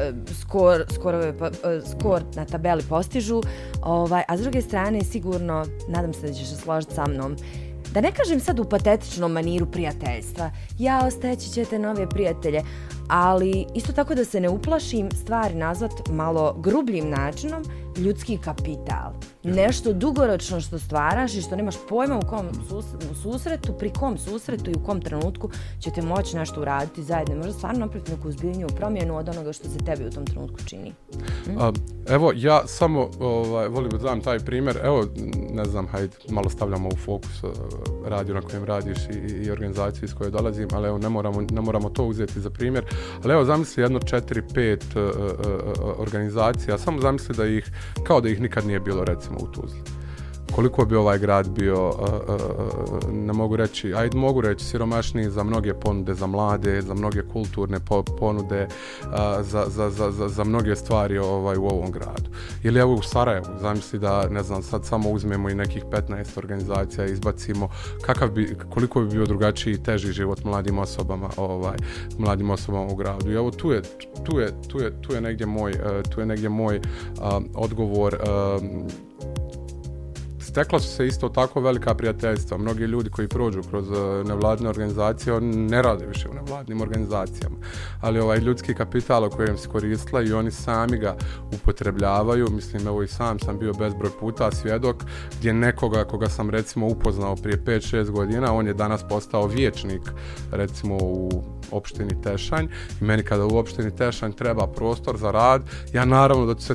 [0.41, 1.49] skor, skorove, uh,
[1.91, 3.43] skor na tabeli postižu.
[3.83, 7.37] Ovaj, a s druge strane sigurno, nadam se da ćeš se složiti sa mnom,
[7.95, 12.63] da ne kažem sad u patetičnom maniru prijateljstva, ja ostajeći ćete nove prijatelje,
[13.09, 17.65] ali isto tako da se ne uplašim stvari nazvat malo grubljim načinom,
[17.97, 19.13] ljudski kapital.
[19.45, 24.19] Nešto dugoročno što stvaraš i što nemaš pojma u kom sus, u susretu, pri kom
[24.19, 27.37] susretu i u kom trenutku ćete moći nešto uraditi zajedno.
[27.37, 30.93] Možda stvarno napraviti neku zbiljniju promjenu od onoga što se tebi u tom trenutku čini.
[31.45, 31.59] Hm?
[31.59, 31.73] A,
[32.09, 34.79] evo, ja samo ovaj, volim da dam taj primjer.
[34.85, 35.07] Evo,
[35.51, 37.51] ne znam, hajde, malo stavljamo u fokus uh,
[38.05, 41.61] radio na kojem radiš i, i organizaciju iz koje dolazim, ali evo, ne moramo, ne
[41.61, 42.85] moramo to uzeti za primjer.
[43.25, 45.11] Ali evo, zamisli jedno četiri, pet uh, uh,
[45.85, 47.73] uh, organizacija, samo zamisli da ih
[48.07, 49.81] kao da ih nikad nije bilo recimo u Tuzli.
[50.53, 51.95] Koliko bi ovaj grad bio, uh,
[52.29, 52.35] uh,
[53.05, 57.23] uh ne mogu reći, ajde mogu reći siromašniji za mnoge ponude za mlade, za mnoge
[57.33, 58.69] kulturne po ponude,
[59.03, 62.31] uh, za, za, za, za, za mnoge stvari ovaj u ovom gradu.
[62.63, 67.07] Ili evo u Sarajevu, zamisli da, ne znam, sad samo uzmemo i nekih 15 organizacija
[67.07, 67.69] i izbacimo
[68.03, 71.77] kakav bi, koliko bi bio drugačiji i teži život mladim osobama, ovaj,
[72.19, 73.31] mladim osobama u gradu.
[73.31, 73.83] I evo tu je,
[74.25, 76.83] tu je, tu je, tu je negdje moj, uh, tu je negdje moj uh,
[77.55, 79.10] odgovor uh,
[80.51, 82.59] stekla su se isto tako velika prijateljstva.
[82.59, 87.57] Mnogi ljudi koji prođu kroz eh, nevladne organizacije, oni ne rade više u nevladnim organizacijama.
[88.01, 91.17] Ali ovaj ljudski kapital o kojem se koristila i oni sami ga
[91.55, 92.51] upotrebljavaju.
[92.51, 94.97] Mislim, evo i sam sam bio bezbroj puta svjedok
[95.39, 100.03] gdje nekoga koga sam recimo upoznao prije 5-6 godina, on je danas postao vječnik
[100.53, 102.67] recimo u opštini Tešanj
[103.01, 106.75] i meni kada u opštini Tešanj treba prostor za rad, ja naravno da ću se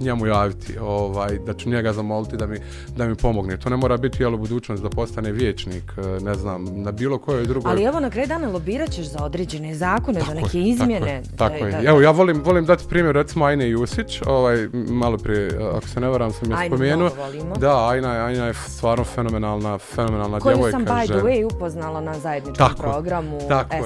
[0.00, 2.58] njemu javiti, ovaj, da ću njega zamoliti da mi,
[2.96, 3.56] da mi pomogne.
[3.56, 7.44] To ne mora biti jel, budućnost da postane vječnik, eh, ne znam, na bilo kojoj
[7.44, 7.70] drugoj...
[7.70, 11.22] Ali evo na kraju dana lobirat ćeš za određene zakone, tako za neke izmjene.
[11.36, 11.88] Tako je, tako je.
[11.88, 16.08] Evo, ja volim, volim dati primjer, recimo Ajne Jusić, ovaj, malo prije, ako se ne
[16.08, 17.10] varam, sam je spomenuo.
[17.58, 20.78] Da, Ajna, Ajna je stvarno fenomenalna, fenomenalna Koju djevojka.
[20.78, 23.38] Koju sam, by the way, upoznala na zajedničkom tako, programu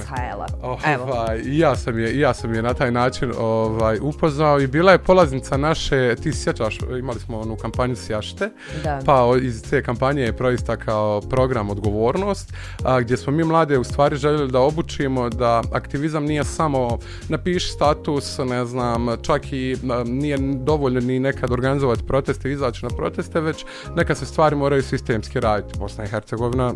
[0.05, 0.47] SHL-a.
[0.63, 4.99] Ovaj, ja sam je, ja sam je na taj način ovaj, upoznao i bila je
[4.99, 8.51] polaznica naše, ti sjećaš, imali smo onu kampanju Sjašte,
[8.85, 9.01] da.
[9.07, 12.53] pa iz te kampanje je proista kao program odgovornost,
[12.85, 17.69] a, gdje smo mi mlade u stvari željeli da obučimo da aktivizam nije samo napiši
[17.69, 23.41] status, ne znam, čak i a, nije dovoljno ni nekad organizovati proteste, izaći na proteste,
[23.41, 23.65] već
[23.97, 25.79] neka se stvari moraju sistemski raditi.
[25.79, 26.75] Bosna i Hercegovina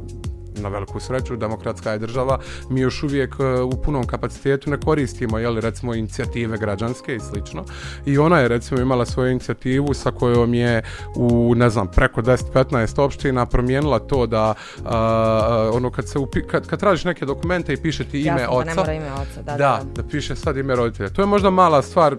[0.57, 2.39] na veliku sreću, demokratska je država,
[2.71, 7.65] mi još uvijek e, u punom kapacitetu ne koristimo, jeli, recimo, inicijative građanske i slično.
[8.07, 10.83] I ona je, recimo, imala svoju inicijativu sa kojom je
[11.17, 16.67] u, ne znam, preko 10-15 opština promijenila to da, a, ono, kad, se upi, kad,
[16.67, 19.43] kad tražiš neke dokumente i piše ti ime Jasno, oca, da, ne mora ime oca
[19.43, 21.09] da, da, da, da piše sad ime roditelja.
[21.09, 22.17] To je možda mala stvar,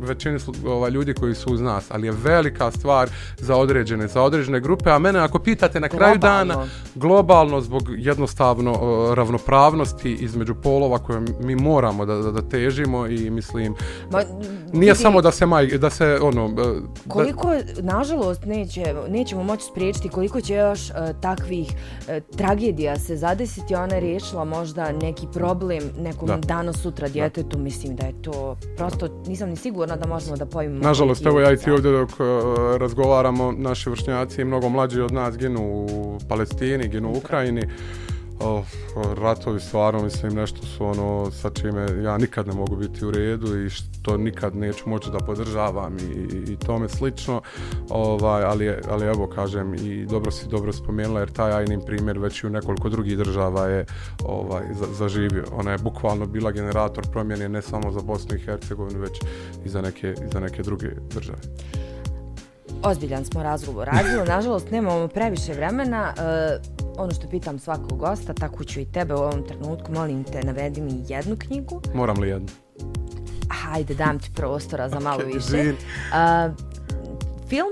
[0.00, 4.60] većini ovaj, ljudi koji su uz nas, ali je velika stvar za određene, za određene
[4.60, 6.54] grupe, a mene ako pitate na kraju globalno.
[6.54, 13.06] dana, globalno zbog jednostavno uh, ravnopravnosti između polova koje mi moramo da, da, da težimo
[13.06, 13.74] i mislim,
[14.10, 14.18] Ma,
[14.72, 16.44] nije vidi, samo da se maj, da se ono...
[16.44, 16.54] Uh,
[17.08, 23.16] koliko, da, nažalost, neće, nećemo moći spriječiti koliko će još uh, takvih uh, tragedija se
[23.16, 26.36] zadesiti, ona je riješila možda neki problem nekom da.
[26.36, 27.62] danas sutra djetetu, da.
[27.62, 30.82] mislim da je to prosto, nisam ni sigurna sigurna da možemo da pojmimo.
[30.82, 32.16] Nažalost, evo ja i ti ovdje dok uh,
[32.76, 37.62] razgovaramo, naši vršnjaci mnogo mlađi od nas ginu u Palestini, ginu u Ukrajini.
[38.40, 38.64] Oh,
[39.14, 43.58] ratovi stvarno mislim nešto su ono sa čime ja nikad ne mogu biti u redu
[43.58, 47.40] i što nikad neću moći da podržavam i, i, i tome slično.
[47.90, 52.42] Ovaj, ali, ali evo kažem i dobro si dobro spomenula jer taj ajnim primjer već
[52.42, 53.86] i u nekoliko drugih država je
[54.24, 55.44] ovaj, za, zaživio.
[55.52, 59.20] Ona je bukvalno bila generator promjene ne samo za Bosnu i Hercegovinu već
[59.64, 61.38] i za neke, i za neke druge države.
[62.82, 66.14] Ozbiljan smo razgovor radili, nažalost nemamo previše vremena.
[66.18, 66.58] E,
[66.96, 70.80] ono što pitam svakog gosta, tako ću i tebe u ovom trenutku, molim te, navedi
[70.80, 71.80] mi jednu knjigu.
[71.94, 72.48] Moram li jednu?
[73.50, 75.72] Hajde, dam ti prostora za malo okay, više.
[75.72, 76.54] Uh,
[77.48, 77.68] film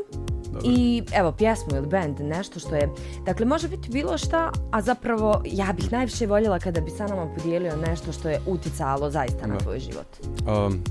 [0.53, 0.61] Dobre.
[0.65, 2.89] i evo pjesmu ili band, nešto što je,
[3.27, 7.35] dakle može biti bilo šta, a zapravo ja bih najviše voljela kada bi sa nama
[7.37, 9.47] podijelio nešto što je uticalo zaista da.
[9.47, 10.07] na tvoj život.
[10.49, 10.85] Um,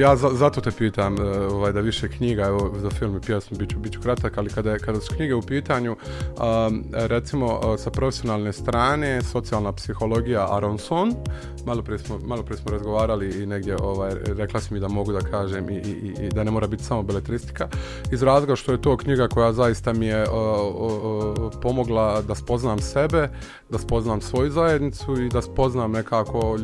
[0.00, 3.58] ja za, zato te pitam e, ovaj, da više knjiga, evo, za film i pjesmu
[3.58, 8.52] biću, biću kratak, ali kada, kada su knjige u pitanju, um, recimo e, sa profesionalne
[8.52, 11.14] strane, socijalna psihologija Aronson,
[11.66, 15.12] malo prije smo, malo prije smo razgovarali i negdje ovaj, rekla si mi da mogu
[15.12, 17.68] da kažem i, i, i da ne mora biti samo beletristika,
[18.12, 20.88] iz razloga što je to knjiga koja zaista mi je o, o,
[21.46, 23.28] o, pomogla da spoznam sebe,
[23.70, 26.56] da spoznam svoju zajednicu i da spoznam nekako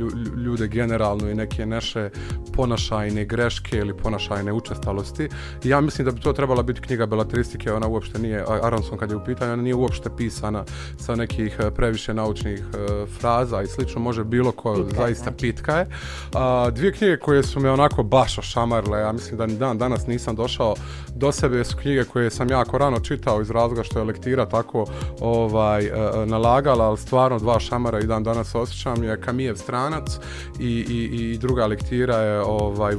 [0.44, 2.10] ljude generalno i neke naše
[2.52, 5.28] ponašanje ponašajne greške ili ponašajne učestalosti.
[5.64, 9.10] I ja mislim da bi to trebala biti knjiga belatristike, ona uopšte nije, Aronson kad
[9.10, 10.64] je u pitanju, ona nije uopšte pisana
[10.98, 15.36] sa nekih e, previše naučnih uh, fraza i slično, može bilo ko, pitka, zaista znači.
[15.36, 15.86] pitka je.
[15.86, 20.06] Uh, dvije knjige koje su me onako baš ošamarle, ja mislim da ni dan danas
[20.06, 20.74] nisam došao
[21.14, 24.84] do sebe, su knjige koje sam jako rano čitao iz razloga što je lektira tako
[25.20, 30.18] ovaj uh, nalagala, ali stvarno dva šamara i dan danas osjećam je Kamijev stranac
[30.60, 32.94] i, i, i druga lektira je ovaj, ovaj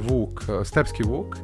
[0.64, 1.36] Stepski Vuk,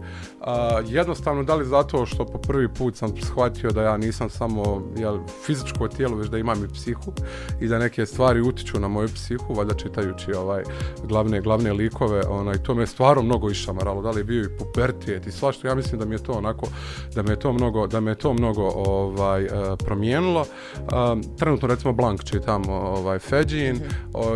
[0.47, 4.83] A, jednostavno, da li zato što po prvi put sam shvatio da ja nisam samo
[4.97, 7.13] jel, fizičko tijelo, već da imam i psihu
[7.61, 10.63] i da neke stvari utiču na moju psihu, valjda čitajući ovaj
[11.05, 15.27] glavne glavne likove, onaj to me stvarno mnogo išamaralo, da li je bio i pubertijet
[15.27, 16.67] i svašto, ja mislim da mi je to onako
[17.15, 19.49] da me je to mnogo da me je to mnogo ovaj e,
[19.85, 20.45] promijenilo.
[20.77, 23.81] Um, trenutno recimo Blank čitam ovaj Feđin,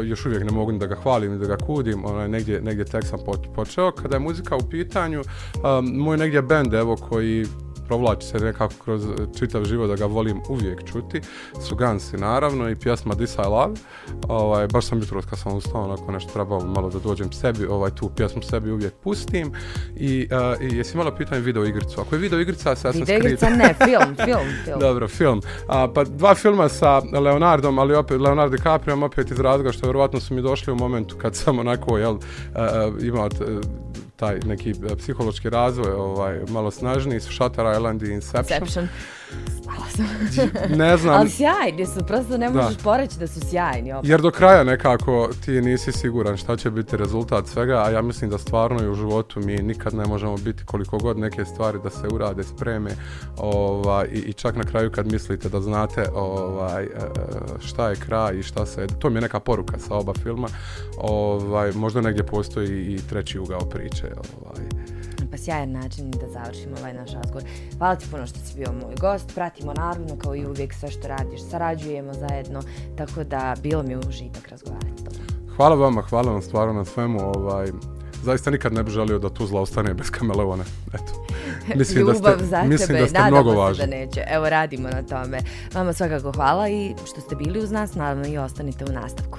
[0.05, 2.85] još uvijek ne mogu ni da ga hvalim ni da ga kudim, onaj negdje negdje
[2.85, 3.18] tek sam
[3.55, 5.20] počeo kada je muzika u pitanju.
[5.20, 7.46] Um, moj negdje bend evo koji
[7.90, 9.02] provlači se nekako kroz
[9.38, 11.20] čitav život da ga volim uvijek čuti,
[11.68, 13.74] su Gansi naravno i pjesma This I Love.
[14.28, 17.90] Ovaj, baš sam jutro kad sam ustao, onako nešto trebao malo da dođem sebi, ovaj,
[17.90, 19.52] tu pjesmu sebi uvijek pustim.
[19.96, 22.00] I, uh, i jesi imala pitanje video igricu?
[22.00, 23.22] Ako je video igrica, Assassin's Creed...
[23.22, 24.80] Video igrica ne, film, film, film.
[24.80, 25.40] Dobro, film.
[25.68, 30.20] A, pa dva filma sa Leonardom, ali opet Leonardo DiCaprio, opet iz razloga što vjerovatno
[30.20, 32.20] su mi došli u momentu kad sam onako, jel, uh,
[33.02, 33.28] imao
[34.20, 38.61] taj neki e, psihološki razvoj ovaj, malo snažniji su Shutter Island i Inception.
[38.61, 38.88] Inception
[40.76, 41.14] ne znam.
[41.14, 42.83] Ali sjajni su, prosto ne možeš da.
[42.83, 43.92] poreći da su sjajni.
[43.92, 44.10] Opet.
[44.10, 48.31] Jer do kraja nekako ti nisi siguran šta će biti rezultat svega, a ja mislim
[48.31, 51.90] da stvarno i u životu mi nikad ne možemo biti koliko god neke stvari da
[51.90, 52.90] se urade, spreme
[53.37, 56.88] ovaj, i, i čak na kraju kad mislite da znate ovaj, e,
[57.60, 58.87] šta je kraj i šta se...
[58.98, 60.48] To mi je neka poruka sa oba filma.
[60.98, 64.06] Ovaj, možda negdje postoji i treći ugao priče.
[64.40, 65.00] Ovaj
[65.31, 67.42] pa sjajan način da završimo ovaj naš razgovor.
[67.78, 69.35] Hvala ti puno što si bio moj gost.
[69.35, 71.40] Pratimo naravno kao i uvijek sve što radiš.
[71.50, 72.60] Sarađujemo zajedno,
[72.96, 75.02] tako da bilo mi užitak razgovarati.
[75.56, 77.20] Hvala vama, hvala vam stvarno na svemu.
[77.22, 77.66] Ovaj,
[78.22, 80.64] zaista nikad ne bih želio da Tuzla ostane bez kameleone.
[80.94, 81.26] Eto.
[81.78, 83.87] Mislim Ljubav da ste, za mislim tebe, da ste mnogo važni.
[83.87, 84.24] da neće.
[84.31, 85.38] Evo, radimo na tome.
[85.74, 89.38] Vama svakako hvala i što ste bili uz nas, naravno i ostanite u nastavku.